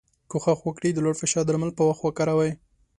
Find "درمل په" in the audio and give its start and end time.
1.45-1.83